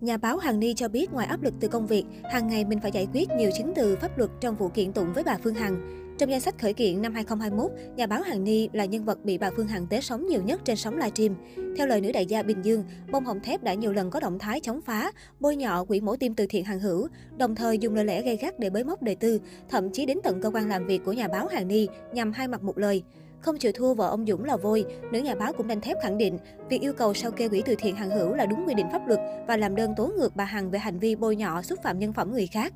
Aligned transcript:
Nhà 0.00 0.16
báo 0.16 0.38
Hằng 0.38 0.60
Ni 0.60 0.74
cho 0.74 0.88
biết 0.88 1.12
ngoài 1.12 1.26
áp 1.26 1.42
lực 1.42 1.54
từ 1.60 1.68
công 1.68 1.86
việc, 1.86 2.04
hàng 2.32 2.48
ngày 2.48 2.64
mình 2.64 2.80
phải 2.80 2.92
giải 2.92 3.08
quyết 3.12 3.28
nhiều 3.30 3.50
chứng 3.58 3.72
từ 3.76 3.96
pháp 3.96 4.18
luật 4.18 4.30
trong 4.40 4.56
vụ 4.56 4.68
kiện 4.68 4.92
tụng 4.92 5.12
với 5.12 5.24
bà 5.24 5.36
Phương 5.44 5.54
Hằng. 5.54 6.00
Trong 6.18 6.30
danh 6.30 6.40
sách 6.40 6.58
khởi 6.58 6.72
kiện 6.72 7.02
năm 7.02 7.14
2021, 7.14 7.70
nhà 7.96 8.06
báo 8.06 8.22
Hằng 8.22 8.44
Ni 8.44 8.68
là 8.72 8.84
nhân 8.84 9.04
vật 9.04 9.24
bị 9.24 9.38
bà 9.38 9.50
Phương 9.56 9.66
Hằng 9.66 9.86
tế 9.86 10.00
sóng 10.00 10.26
nhiều 10.26 10.42
nhất 10.42 10.60
trên 10.64 10.76
sóng 10.76 10.96
livestream. 10.96 11.34
Theo 11.76 11.86
lời 11.86 12.00
nữ 12.00 12.12
đại 12.12 12.26
gia 12.26 12.42
Bình 12.42 12.62
Dương, 12.62 12.84
bông 13.12 13.24
hồng 13.24 13.40
thép 13.40 13.62
đã 13.62 13.74
nhiều 13.74 13.92
lần 13.92 14.10
có 14.10 14.20
động 14.20 14.38
thái 14.38 14.60
chống 14.60 14.80
phá, 14.80 15.12
bôi 15.40 15.56
nhọ 15.56 15.84
quỹ 15.84 16.00
mổ 16.00 16.16
tim 16.16 16.34
từ 16.34 16.46
thiện 16.48 16.64
Hằng 16.64 16.80
Hữu, 16.80 17.08
đồng 17.36 17.54
thời 17.54 17.78
dùng 17.78 17.94
lời 17.94 18.04
lẽ 18.04 18.22
gây 18.22 18.36
gắt 18.36 18.58
để 18.58 18.70
bới 18.70 18.84
móc 18.84 19.02
đời 19.02 19.14
tư, 19.14 19.40
thậm 19.68 19.90
chí 19.92 20.06
đến 20.06 20.18
tận 20.22 20.40
cơ 20.42 20.50
quan 20.50 20.68
làm 20.68 20.86
việc 20.86 21.04
của 21.04 21.12
nhà 21.12 21.28
báo 21.28 21.46
Hằng 21.46 21.68
Ni 21.68 21.86
nhằm 22.12 22.32
hai 22.32 22.48
mặt 22.48 22.62
một 22.62 22.78
lời. 22.78 23.02
Không 23.40 23.58
chịu 23.58 23.72
thua 23.74 23.94
vợ 23.94 24.08
ông 24.08 24.26
Dũng 24.26 24.44
là 24.44 24.56
vôi, 24.56 24.84
nữ 25.12 25.18
nhà 25.18 25.34
báo 25.34 25.52
cũng 25.52 25.66
đanh 25.66 25.80
thép 25.80 25.96
khẳng 26.02 26.18
định 26.18 26.38
việc 26.68 26.80
yêu 26.80 26.92
cầu 26.92 27.14
sao 27.14 27.30
kê 27.30 27.48
quỹ 27.48 27.62
từ 27.66 27.74
thiện 27.78 27.96
Hằng 27.96 28.10
Hữu 28.10 28.34
là 28.34 28.46
đúng 28.46 28.64
quy 28.66 28.74
định 28.74 28.86
pháp 28.92 29.08
luật 29.08 29.20
và 29.48 29.56
làm 29.56 29.76
đơn 29.76 29.94
tố 29.96 30.10
ngược 30.18 30.36
bà 30.36 30.44
Hằng 30.44 30.70
về 30.70 30.78
hành 30.78 30.98
vi 30.98 31.16
bôi 31.16 31.36
nhọ 31.36 31.62
xúc 31.62 31.78
phạm 31.82 31.98
nhân 31.98 32.12
phẩm 32.12 32.32
người 32.32 32.46
khác. 32.46 32.72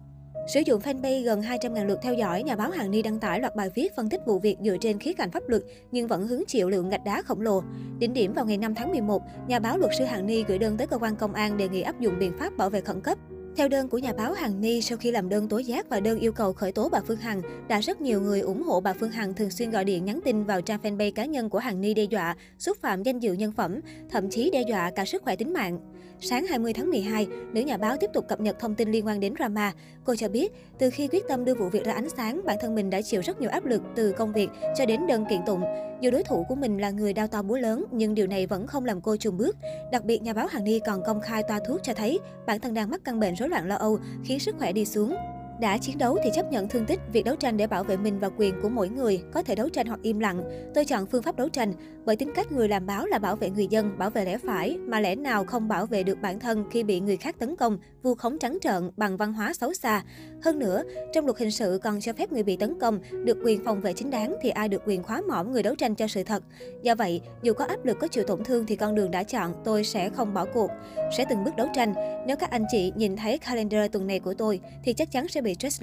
Sử 0.47 0.61
dụng 0.67 0.81
fanpage 0.81 1.25
gần 1.25 1.41
200.000 1.41 1.87
lượt 1.87 1.99
theo 2.03 2.15
dõi, 2.15 2.43
nhà 2.43 2.57
báo 2.57 2.71
Hằng 2.71 2.91
Ni 2.91 3.03
đăng 3.03 3.19
tải 3.19 3.41
loạt 3.41 3.57
bài 3.57 3.71
viết 3.75 3.97
phân 3.97 4.09
tích 4.09 4.21
vụ 4.27 4.39
việc 4.39 4.57
dựa 4.65 4.77
trên 4.81 4.99
khía 4.99 5.13
cạnh 5.13 5.31
pháp 5.31 5.43
luật 5.49 5.63
nhưng 5.91 6.07
vẫn 6.07 6.27
hứng 6.27 6.45
chịu 6.47 6.71
lượng 6.71 6.89
gạch 6.89 7.05
đá 7.05 7.23
khổng 7.23 7.41
lồ. 7.41 7.63
Đỉnh 7.99 8.13
điểm 8.13 8.33
vào 8.33 8.45
ngày 8.45 8.59
5 8.59 8.75
tháng 8.75 8.91
11, 8.91 9.23
nhà 9.49 9.59
báo 9.59 9.79
luật 9.79 9.93
sư 9.99 10.05
Hằng 10.05 10.27
Ni 10.27 10.45
gửi 10.49 10.59
đơn 10.59 10.77
tới 10.77 10.87
cơ 10.87 10.99
quan 10.99 11.17
công 11.17 11.35
an 11.35 11.57
đề 11.57 11.69
nghị 11.69 11.83
áp 11.83 12.01
dụng 12.01 12.19
biện 12.19 12.33
pháp 12.39 12.57
bảo 12.57 12.71
vệ 12.71 12.81
khẩn 12.81 13.01
cấp. 13.01 13.19
Theo 13.57 13.69
đơn 13.69 13.89
của 13.89 13.99
nhà 13.99 14.13
báo 14.13 14.33
Hằng 14.33 14.61
Ni, 14.61 14.81
sau 14.81 14.99
khi 14.99 15.11
làm 15.11 15.29
đơn 15.29 15.49
tố 15.49 15.59
giác 15.59 15.89
và 15.89 16.01
đơn 16.01 16.19
yêu 16.19 16.33
cầu 16.33 16.53
khởi 16.53 16.73
tố 16.73 16.89
bà 16.89 17.01
Phương 17.07 17.17
Hằng, 17.17 17.43
đã 17.69 17.81
rất 17.81 18.01
nhiều 18.01 18.21
người 18.21 18.41
ủng 18.41 18.63
hộ 18.63 18.81
bà 18.81 18.93
Phương 18.93 19.11
Hằng 19.11 19.35
thường 19.35 19.51
xuyên 19.51 19.71
gọi 19.71 19.85
điện 19.85 20.05
nhắn 20.05 20.21
tin 20.25 20.45
vào 20.45 20.61
trang 20.61 20.81
fanpage 20.83 21.13
cá 21.13 21.25
nhân 21.25 21.51
của 21.51 21.59
Hằng 21.59 21.81
Ni 21.81 21.95
đe 21.95 22.05
dọa, 22.05 22.37
xúc 22.59 22.77
phạm 22.81 23.03
danh 23.03 23.19
dự 23.19 23.33
nhân 23.33 23.53
phẩm, 23.53 23.81
thậm 24.11 24.31
chí 24.31 24.51
đe 24.51 24.63
dọa 24.69 24.91
cả 24.91 25.05
sức 25.05 25.23
khỏe 25.23 25.37
tính 25.37 25.53
mạng. 25.53 25.79
Sáng 26.27 26.47
20 26.47 26.73
tháng 26.73 26.91
12, 26.91 27.27
nữ 27.53 27.61
nhà 27.61 27.77
báo 27.77 27.97
tiếp 28.01 28.11
tục 28.13 28.29
cập 28.29 28.41
nhật 28.41 28.57
thông 28.59 28.75
tin 28.75 28.91
liên 28.91 29.07
quan 29.07 29.21
đến 29.21 29.35
drama. 29.39 29.73
Cô 30.05 30.17
cho 30.17 30.29
biết, 30.29 30.53
từ 30.79 30.91
khi 30.91 31.09
quyết 31.09 31.25
tâm 31.29 31.45
đưa 31.45 31.55
vụ 31.55 31.69
việc 31.69 31.85
ra 31.85 31.93
ánh 31.93 32.09
sáng, 32.17 32.41
bản 32.45 32.57
thân 32.61 32.75
mình 32.75 32.91
đã 32.91 33.03
chịu 33.03 33.21
rất 33.21 33.41
nhiều 33.41 33.51
áp 33.51 33.65
lực 33.65 33.83
từ 33.95 34.13
công 34.13 34.33
việc 34.33 34.49
cho 34.77 34.87
đến 34.87 35.07
đơn 35.07 35.25
kiện 35.31 35.41
tụng. 35.47 35.63
Dù 36.01 36.11
đối 36.11 36.23
thủ 36.23 36.45
của 36.49 36.55
mình 36.55 36.79
là 36.79 36.91
người 36.91 37.13
đau 37.13 37.27
to 37.27 37.43
búa 37.43 37.57
lớn, 37.57 37.85
nhưng 37.91 38.15
điều 38.15 38.27
này 38.27 38.47
vẫn 38.47 38.67
không 38.67 38.85
làm 38.85 39.01
cô 39.01 39.17
chùn 39.17 39.37
bước. 39.37 39.57
Đặc 39.93 40.05
biệt, 40.05 40.23
nhà 40.23 40.33
báo 40.33 40.47
Hằng 40.47 40.65
Ni 40.65 40.81
còn 40.87 41.03
công 41.07 41.21
khai 41.21 41.43
toa 41.49 41.61
thuốc 41.69 41.81
cho 41.83 41.95
thấy 41.95 42.21
bản 42.47 42.61
thân 42.61 42.75
đang 42.75 42.91
mắc 42.91 43.01
căn 43.05 43.21
bệnh 43.21 43.35
rối 43.35 43.49
loạn 43.49 43.69
lo 43.69 43.77
âu, 43.77 43.99
khiến 44.25 44.41
sức 44.41 44.55
khỏe 44.59 44.73
đi 44.73 44.85
xuống. 44.85 45.17
Đã 45.65 45.79
chiến 45.79 45.99
đấu 45.99 46.19
thì 46.25 46.31
chấp 46.35 46.53
nhận 46.53 46.69
thương 46.69 46.87
tích, 46.87 47.01
việc 47.13 47.25
đấu 47.25 47.37
tranh 47.37 47.57
để 47.57 47.67
bảo 47.67 47.85
vệ 47.85 47.97
mình 47.97 48.19
và 48.21 48.31
quyền 48.37 48.55
của 48.63 48.69
mỗi 48.69 48.89
người, 48.89 49.23
có 49.33 49.43
thể 49.43 49.55
đấu 49.55 49.69
tranh 49.69 49.87
hoặc 49.87 50.01
im 50.03 50.19
lặng. 50.19 50.43
Tôi 50.75 50.85
chọn 50.85 51.07
phương 51.07 51.23
pháp 51.23 51.37
đấu 51.37 51.49
tranh, 51.49 51.73
bởi 52.05 52.17
tính 52.17 52.33
cách 52.35 52.53
người 52.53 52.69
làm 52.69 52.87
báo 52.87 53.07
là 53.07 53.19
bảo 53.19 53.37
vệ 53.37 53.51
người 53.51 53.67
dân, 53.67 53.99
bảo 53.99 54.11
vệ 54.11 54.25
lẽ 54.25 54.39
phải, 54.39 54.79
mà 54.79 55.01
lẽ 55.01 55.15
nào 55.15 55.45
không 55.45 55.69
bảo 55.69 55.87
vệ 55.87 56.03
được 56.03 56.19
bản 56.23 56.41
thân 56.41 56.65
khi 56.71 56.83
bị 56.83 57.01
người 57.01 57.17
khác 57.17 57.37
tấn 57.39 57.57
công, 57.57 57.79
vu 58.03 58.15
khống 58.15 58.39
trắng 58.39 58.59
trợn 58.61 58.91
bằng 58.97 59.17
văn 59.17 59.33
hóa 59.33 59.53
xấu 59.53 59.75
xa. 59.75 60.03
Hơn 60.43 60.59
nữa, 60.59 60.83
trong 61.13 61.25
luật 61.25 61.39
hình 61.39 61.51
sự 61.51 61.81
còn 61.83 62.01
cho 62.01 62.13
phép 62.13 62.33
người 62.33 62.43
bị 62.43 62.57
tấn 62.57 62.81
công 62.81 62.99
được 63.25 63.39
quyền 63.45 63.65
phòng 63.65 63.81
vệ 63.81 63.93
chính 63.93 64.11
đáng 64.11 64.37
thì 64.43 64.51
ai 64.51 64.69
được 64.69 64.83
quyền 64.87 65.03
khóa 65.03 65.23
mõm 65.29 65.53
người 65.53 65.63
đấu 65.63 65.75
tranh 65.75 65.95
cho 65.95 66.07
sự 66.07 66.23
thật. 66.23 66.43
Do 66.83 66.95
vậy, 66.95 67.21
dù 67.43 67.53
có 67.53 67.65
áp 67.65 67.85
lực 67.85 67.99
có 68.01 68.09
chịu 68.09 68.25
tổn 68.25 68.45
thương 68.45 68.67
thì 68.67 68.77
con 68.77 68.95
đường 68.95 69.11
đã 69.11 69.23
chọn, 69.23 69.55
tôi 69.65 69.85
sẽ 69.85 70.11
không 70.11 70.35
bỏ 70.35 70.45
cuộc. 70.55 70.71
Sẽ 71.17 71.25
từng 71.31 71.45
bước 71.45 71.57
đấu 71.57 71.69
tranh. 71.75 71.95
Nếu 72.27 72.37
các 72.37 72.51
anh 72.51 72.65
chị 72.71 72.93
nhìn 72.97 73.17
thấy 73.17 73.39
calendar 73.39 73.91
tuần 73.93 74.07
này 74.07 74.21
của 74.21 74.35
tôi 74.35 74.61
thì 74.85 74.93
chắc 74.93 75.11
chắn 75.11 75.29
sẽ 75.29 75.41
bị 75.41 75.54
stress 75.55 75.83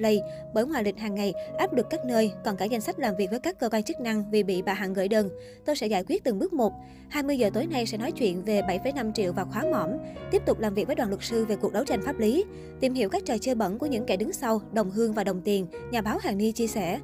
bởi 0.54 0.66
ngoài 0.66 0.84
lịch 0.84 0.98
hàng 0.98 1.14
ngày, 1.14 1.32
áp 1.58 1.72
lực 1.72 1.86
các 1.90 2.04
nơi, 2.04 2.32
còn 2.44 2.56
cả 2.56 2.64
danh 2.64 2.80
sách 2.80 2.98
làm 2.98 3.16
việc 3.16 3.30
với 3.30 3.38
các 3.40 3.58
cơ 3.58 3.68
quan 3.68 3.82
chức 3.82 4.00
năng 4.00 4.30
vì 4.30 4.42
bị 4.42 4.62
bà 4.62 4.74
Hằng 4.74 4.94
gửi 4.94 5.08
đơn. 5.08 5.30
Tôi 5.64 5.76
sẽ 5.76 5.86
giải 5.86 6.04
quyết 6.08 6.24
từng 6.24 6.38
bước 6.38 6.52
một. 6.52 6.72
20 7.08 7.38
giờ 7.38 7.50
tối 7.54 7.66
nay 7.66 7.86
sẽ 7.86 7.98
nói 7.98 8.12
chuyện 8.12 8.42
về 8.42 8.60
7,5 8.60 9.12
triệu 9.12 9.32
và 9.32 9.44
khóa 9.44 9.62
mỏm 9.70 9.90
Tiếp 10.30 10.42
tục 10.46 10.60
làm 10.60 10.74
việc 10.74 10.86
với 10.86 10.96
đoàn 10.96 11.08
luật 11.08 11.22
sư 11.22 11.44
về 11.44 11.56
cuộc 11.56 11.72
đấu 11.72 11.84
tranh 11.84 12.02
pháp 12.02 12.18
lý. 12.18 12.44
Tìm 12.80 12.94
hiểu 12.94 13.08
các 13.08 13.22
trò 13.26 13.38
chơi 13.38 13.54
bẩn 13.54 13.78
của 13.78 13.86
những 13.86 14.06
kẻ 14.06 14.16
đứng 14.16 14.32
sau, 14.32 14.60
đồng 14.72 14.90
hương 14.90 15.12
và 15.12 15.24
đồng 15.24 15.40
tiền, 15.40 15.66
nhà 15.90 16.00
báo 16.00 16.18
Hàng 16.18 16.38
Ni 16.38 16.52
chia 16.52 16.66
sẻ. 16.66 16.98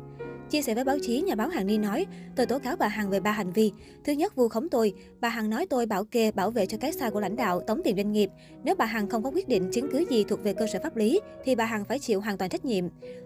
Chia 0.50 0.62
sẻ 0.62 0.74
với 0.74 0.84
báo 0.84 0.96
chí, 1.02 1.20
nhà 1.20 1.34
báo 1.34 1.48
Hằng 1.48 1.66
Ni 1.66 1.78
nói, 1.78 2.06
tôi 2.36 2.46
tố 2.46 2.58
cáo 2.58 2.76
bà 2.76 2.88
Hằng 2.88 3.10
về 3.10 3.20
ba 3.20 3.32
hành 3.32 3.52
vi. 3.52 3.72
Thứ 4.04 4.12
nhất, 4.12 4.36
vu 4.36 4.48
khống 4.48 4.68
tôi. 4.68 4.94
Bà 5.20 5.28
Hằng 5.28 5.50
nói 5.50 5.66
tôi 5.70 5.86
bảo 5.86 6.04
kê, 6.04 6.30
bảo 6.30 6.50
vệ 6.50 6.66
cho 6.66 6.78
cái 6.78 6.92
sai 6.92 7.10
của 7.10 7.20
lãnh 7.20 7.36
đạo, 7.36 7.60
tống 7.60 7.80
tiền 7.84 7.96
doanh 7.96 8.12
nghiệp. 8.12 8.30
Nếu 8.64 8.74
bà 8.74 8.84
Hằng 8.84 9.08
không 9.08 9.22
có 9.22 9.30
quyết 9.30 9.48
định 9.48 9.70
chứng 9.72 9.90
cứ 9.92 10.04
gì 10.10 10.24
thuộc 10.24 10.44
về 10.44 10.54
cơ 10.54 10.66
sở 10.66 10.78
pháp 10.82 10.96
lý, 10.96 11.20
thì 11.44 11.54
bà 11.54 11.64
Hằng 11.64 11.84
phải 11.84 11.98
chịu 11.98 12.20
hoàn 12.20 12.38
toàn 12.38 12.50
trách 12.50 12.64
nhiệm. 12.64 12.84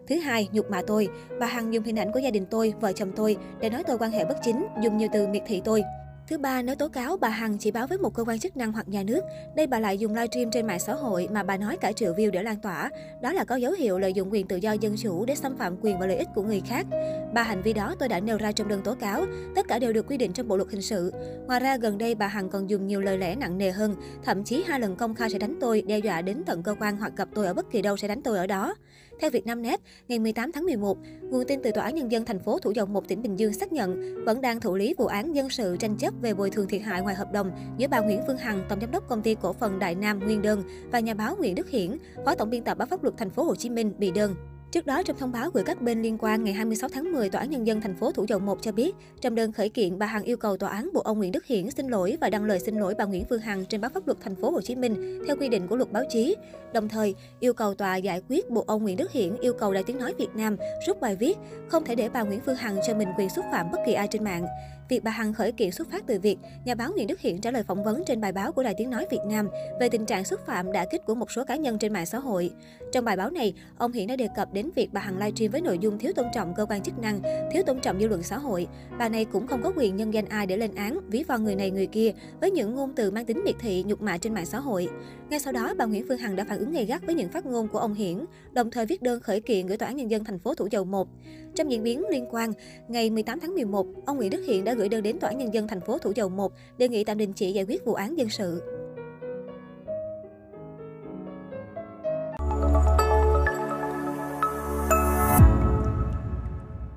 Thứ 0.08 0.16
hai, 0.16 0.48
nhục 0.52 0.70
mạ 0.70 0.82
tôi. 0.86 1.08
Bà 1.40 1.46
Hằng 1.46 1.74
dùng 1.74 1.84
hình 1.84 1.98
ảnh 1.98 2.12
của 2.12 2.20
gia 2.20 2.30
đình 2.30 2.46
tôi, 2.50 2.74
vợ 2.80 2.92
chồng 2.92 3.12
tôi 3.16 3.36
để 3.60 3.70
nói 3.70 3.82
tôi 3.86 3.98
quan 3.98 4.10
hệ 4.10 4.24
bất 4.24 4.36
chính, 4.44 4.66
dùng 4.82 4.96
nhiều 4.96 5.08
từ 5.12 5.26
miệt 5.28 5.42
thị 5.46 5.60
tôi. 5.64 5.82
Thứ 6.28 6.38
ba, 6.38 6.62
nếu 6.62 6.74
tố 6.74 6.88
cáo 6.88 7.16
bà 7.16 7.28
Hằng 7.28 7.58
chỉ 7.58 7.70
báo 7.70 7.86
với 7.86 7.98
một 7.98 8.14
cơ 8.14 8.24
quan 8.24 8.38
chức 8.38 8.56
năng 8.56 8.72
hoặc 8.72 8.88
nhà 8.88 9.02
nước, 9.02 9.20
đây 9.56 9.66
bà 9.66 9.80
lại 9.80 9.98
dùng 9.98 10.14
livestream 10.14 10.50
trên 10.50 10.66
mạng 10.66 10.78
xã 10.78 10.94
hội 10.94 11.28
mà 11.32 11.42
bà 11.42 11.56
nói 11.56 11.76
cả 11.80 11.92
triệu 11.92 12.14
view 12.14 12.30
để 12.30 12.42
lan 12.42 12.56
tỏa. 12.62 12.90
Đó 13.22 13.32
là 13.32 13.44
có 13.44 13.56
dấu 13.56 13.72
hiệu 13.72 13.98
lợi 13.98 14.12
dụng 14.12 14.32
quyền 14.32 14.46
tự 14.46 14.56
do 14.56 14.72
dân 14.72 14.94
chủ 14.96 15.24
để 15.24 15.34
xâm 15.34 15.56
phạm 15.56 15.76
quyền 15.82 15.98
và 15.98 16.06
lợi 16.06 16.16
ích 16.16 16.28
của 16.34 16.42
người 16.42 16.62
khác. 16.66 16.86
Ba 17.34 17.42
hành 17.42 17.62
vi 17.62 17.72
đó 17.72 17.94
tôi 17.98 18.08
đã 18.08 18.20
nêu 18.20 18.38
ra 18.38 18.52
trong 18.52 18.68
đơn 18.68 18.82
tố 18.84 18.94
cáo, 18.94 19.24
tất 19.54 19.68
cả 19.68 19.78
đều 19.78 19.92
được 19.92 20.06
quy 20.06 20.16
định 20.16 20.32
trong 20.32 20.48
bộ 20.48 20.56
luật 20.56 20.70
hình 20.70 20.82
sự. 20.82 21.12
Ngoài 21.46 21.60
ra, 21.60 21.76
gần 21.76 21.98
đây 21.98 22.14
bà 22.14 22.26
Hằng 22.26 22.50
còn 22.50 22.70
dùng 22.70 22.86
nhiều 22.86 23.00
lời 23.00 23.18
lẽ 23.18 23.34
nặng 23.34 23.58
nề 23.58 23.70
hơn, 23.70 23.96
thậm 24.24 24.44
chí 24.44 24.64
hai 24.66 24.80
lần 24.80 24.96
công 24.96 25.14
khai 25.14 25.30
sẽ 25.30 25.38
đánh 25.38 25.56
tôi, 25.60 25.82
đe 25.82 25.98
dọa 25.98 26.22
đến 26.22 26.42
tận 26.46 26.62
cơ 26.62 26.74
quan 26.80 26.96
hoặc 26.96 27.12
gặp 27.16 27.28
tôi 27.34 27.46
ở 27.46 27.54
bất 27.54 27.70
kỳ 27.70 27.82
đâu 27.82 27.96
sẽ 27.96 28.08
đánh 28.08 28.22
tôi 28.22 28.38
ở 28.38 28.46
đó. 28.46 28.74
Theo 29.20 29.30
Vietnamnet, 29.30 29.80
ngày 30.08 30.18
18 30.18 30.52
tháng 30.52 30.64
11, 30.64 30.98
nguồn 31.22 31.44
tin 31.48 31.60
từ 31.62 31.70
Tòa 31.70 31.84
án 31.84 31.94
Nhân 31.94 32.12
dân 32.12 32.24
thành 32.24 32.38
phố 32.38 32.58
Thủ 32.58 32.70
Dầu 32.70 32.86
Một 32.86 33.08
tỉnh 33.08 33.22
Bình 33.22 33.36
Dương 33.36 33.52
xác 33.52 33.72
nhận 33.72 34.24
vẫn 34.24 34.40
đang 34.40 34.60
thụ 34.60 34.74
lý 34.74 34.94
vụ 34.98 35.06
án 35.06 35.34
dân 35.34 35.50
sự 35.50 35.76
tranh 35.76 35.96
chấp 35.96 36.14
về 36.22 36.34
bồi 36.34 36.50
thường 36.50 36.68
thiệt 36.68 36.82
hại 36.82 37.02
ngoài 37.02 37.14
hợp 37.14 37.32
đồng 37.32 37.50
giữa 37.78 37.88
bà 37.88 38.00
Nguyễn 38.00 38.20
Phương 38.26 38.38
Hằng, 38.38 38.64
tổng 38.68 38.80
giám 38.80 38.90
đốc 38.90 39.08
công 39.08 39.22
ty 39.22 39.36
cổ 39.42 39.52
phần 39.52 39.78
Đại 39.78 39.94
Nam 39.94 40.18
Nguyên 40.18 40.42
Đơn 40.42 40.62
và 40.92 41.00
nhà 41.00 41.14
báo 41.14 41.36
Nguyễn 41.36 41.54
Đức 41.54 41.70
Hiển, 41.70 41.98
phó 42.24 42.34
tổng 42.34 42.50
biên 42.50 42.64
tập 42.64 42.78
báo 42.78 42.86
pháp 42.86 43.02
luật 43.02 43.14
thành 43.18 43.30
phố 43.30 43.42
Hồ 43.42 43.54
Chí 43.54 43.70
Minh 43.70 43.92
bị 43.98 44.10
đơn. 44.10 44.51
Trước 44.72 44.86
đó, 44.86 45.02
trong 45.02 45.16
thông 45.18 45.32
báo 45.32 45.50
gửi 45.50 45.64
các 45.64 45.82
bên 45.82 46.02
liên 46.02 46.18
quan 46.18 46.44
ngày 46.44 46.54
26 46.54 46.88
tháng 46.88 47.12
10, 47.12 47.30
Tòa 47.30 47.40
án 47.40 47.50
Nhân 47.50 47.66
dân 47.66 47.80
thành 47.80 47.94
phố 47.94 48.12
Thủ 48.12 48.24
Dầu 48.28 48.38
Một 48.38 48.58
cho 48.62 48.72
biết, 48.72 48.94
trong 49.20 49.34
đơn 49.34 49.52
khởi 49.52 49.68
kiện, 49.68 49.98
bà 49.98 50.06
Hằng 50.06 50.22
yêu 50.22 50.36
cầu 50.36 50.56
tòa 50.56 50.70
án 50.70 50.90
buộc 50.94 51.04
ông 51.04 51.18
Nguyễn 51.18 51.32
Đức 51.32 51.46
Hiển 51.46 51.70
xin 51.70 51.88
lỗi 51.88 52.18
và 52.20 52.30
đăng 52.30 52.44
lời 52.44 52.60
xin 52.60 52.76
lỗi 52.76 52.94
bà 52.98 53.04
Nguyễn 53.04 53.24
Phương 53.30 53.40
Hằng 53.40 53.64
trên 53.64 53.80
báo 53.80 53.90
pháp 53.94 54.06
luật 54.06 54.18
thành 54.20 54.34
phố 54.34 54.50
Hồ 54.50 54.60
Chí 54.60 54.74
Minh 54.74 55.22
theo 55.26 55.36
quy 55.36 55.48
định 55.48 55.66
của 55.68 55.76
luật 55.76 55.92
báo 55.92 56.02
chí. 56.10 56.36
Đồng 56.72 56.88
thời, 56.88 57.14
yêu 57.40 57.52
cầu 57.52 57.74
tòa 57.74 57.96
giải 57.96 58.22
quyết 58.28 58.50
buộc 58.50 58.66
ông 58.66 58.82
Nguyễn 58.82 58.96
Đức 58.96 59.12
Hiển 59.12 59.36
yêu 59.40 59.52
cầu 59.52 59.72
Đài 59.74 59.84
Tiếng 59.84 59.98
nói 59.98 60.14
Việt 60.18 60.30
Nam 60.34 60.56
rút 60.86 61.00
bài 61.00 61.16
viết 61.16 61.38
không 61.68 61.84
thể 61.84 61.94
để 61.94 62.08
bà 62.08 62.22
Nguyễn 62.22 62.40
Phương 62.46 62.56
Hằng 62.56 62.76
cho 62.86 62.94
mình 62.94 63.08
quyền 63.18 63.28
xúc 63.28 63.44
phạm 63.52 63.70
bất 63.72 63.78
kỳ 63.86 63.92
ai 63.92 64.08
trên 64.10 64.24
mạng. 64.24 64.46
Việc 64.92 65.04
bà 65.04 65.10
Hằng 65.10 65.32
khởi 65.32 65.52
kiện 65.52 65.70
xuất 65.70 65.90
phát 65.90 66.06
từ 66.06 66.18
việc 66.20 66.38
nhà 66.64 66.74
báo 66.74 66.92
Nguyễn 66.92 67.06
Đức 67.06 67.20
Hiển 67.20 67.40
trả 67.40 67.50
lời 67.50 67.62
phỏng 67.62 67.84
vấn 67.84 68.02
trên 68.06 68.20
bài 68.20 68.32
báo 68.32 68.52
của 68.52 68.62
Đài 68.62 68.74
Tiếng 68.78 68.90
Nói 68.90 69.06
Việt 69.10 69.20
Nam 69.28 69.48
về 69.80 69.88
tình 69.88 70.06
trạng 70.06 70.24
xúc 70.24 70.40
phạm 70.46 70.72
đã 70.72 70.86
kích 70.90 71.00
của 71.06 71.14
một 71.14 71.30
số 71.30 71.44
cá 71.44 71.56
nhân 71.56 71.78
trên 71.78 71.92
mạng 71.92 72.06
xã 72.06 72.18
hội. 72.18 72.50
Trong 72.92 73.04
bài 73.04 73.16
báo 73.16 73.30
này, 73.30 73.54
ông 73.78 73.92
Hiển 73.92 74.06
đã 74.06 74.16
đề 74.16 74.28
cập 74.36 74.52
đến 74.52 74.70
việc 74.74 74.88
bà 74.92 75.00
Hằng 75.00 75.18
livestream 75.18 75.52
với 75.52 75.60
nội 75.60 75.78
dung 75.78 75.98
thiếu 75.98 76.12
tôn 76.16 76.26
trọng 76.34 76.54
cơ 76.54 76.66
quan 76.68 76.82
chức 76.82 76.98
năng, 76.98 77.20
thiếu 77.52 77.62
tôn 77.66 77.80
trọng 77.80 78.00
dư 78.00 78.08
luận 78.08 78.22
xã 78.22 78.38
hội. 78.38 78.66
Bà 78.98 79.08
này 79.08 79.24
cũng 79.24 79.46
không 79.46 79.62
có 79.62 79.72
quyền 79.76 79.96
nhân 79.96 80.14
danh 80.14 80.28
ai 80.28 80.46
để 80.46 80.56
lên 80.56 80.74
án, 80.74 81.00
ví 81.10 81.24
von 81.28 81.44
người 81.44 81.54
này 81.54 81.70
người 81.70 81.86
kia 81.86 82.12
với 82.40 82.50
những 82.50 82.74
ngôn 82.74 82.92
từ 82.96 83.10
mang 83.10 83.24
tính 83.24 83.42
miệt 83.44 83.54
thị, 83.60 83.84
nhục 83.86 84.02
mạ 84.02 84.18
trên 84.18 84.34
mạng 84.34 84.46
xã 84.46 84.60
hội. 84.60 84.88
Ngay 85.30 85.40
sau 85.40 85.52
đó, 85.52 85.74
bà 85.78 85.84
Nguyễn 85.84 86.04
Phương 86.08 86.18
Hằng 86.18 86.36
đã 86.36 86.44
phản 86.48 86.58
ứng 86.58 86.72
gay 86.72 86.84
gắt 86.84 87.06
với 87.06 87.14
những 87.14 87.28
phát 87.28 87.46
ngôn 87.46 87.68
của 87.68 87.78
ông 87.78 87.94
Hiển, 87.94 88.24
đồng 88.52 88.70
thời 88.70 88.86
viết 88.86 89.02
đơn 89.02 89.20
khởi 89.20 89.40
kiện 89.40 89.66
gửi 89.66 89.76
tòa 89.76 89.88
án 89.88 89.96
nhân 89.96 90.10
dân 90.10 90.24
thành 90.24 90.38
phố 90.38 90.54
Thủ 90.54 90.68
Dầu 90.70 90.84
Một. 90.84 91.08
Trong 91.54 91.70
diễn 91.70 91.82
biến 91.82 92.02
liên 92.10 92.26
quan, 92.30 92.52
ngày 92.88 93.10
18 93.10 93.40
tháng 93.40 93.54
11, 93.54 93.86
ông 94.06 94.16
Nguyễn 94.16 94.30
Đức 94.30 94.44
Hiển 94.46 94.64
đã 94.64 94.74
gửi 94.74 94.88
đơn 94.88 95.02
đến 95.02 95.18
tòa 95.18 95.30
án 95.30 95.38
nhân 95.38 95.54
dân 95.54 95.68
thành 95.68 95.80
phố 95.80 95.98
Thủ 95.98 96.12
Dầu 96.14 96.28
Một 96.28 96.52
đề 96.78 96.88
nghị 96.88 97.04
tạm 97.04 97.18
đình 97.18 97.32
chỉ 97.32 97.52
giải 97.52 97.64
quyết 97.64 97.84
vụ 97.84 97.94
án 97.94 98.18
dân 98.18 98.28
sự. 98.28 98.62